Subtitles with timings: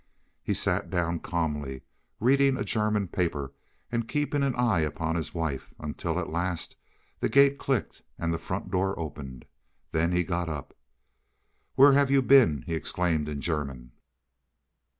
[0.41, 1.83] He sat down calmly,
[2.19, 3.53] reading a German paper
[3.91, 6.75] and keeping an eye upon his wife, until, at last,
[7.19, 9.45] the gate clicked, and the front door opened.
[9.91, 10.75] Then he got up.
[11.75, 13.91] "Where have you been?" he exclaimed in German.